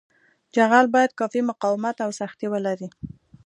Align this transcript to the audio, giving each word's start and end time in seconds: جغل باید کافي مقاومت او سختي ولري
جغل 0.55 0.85
باید 0.93 1.11
کافي 1.19 1.39
مقاومت 1.49 1.95
او 2.05 2.09
سختي 2.19 2.45
ولري 2.49 2.87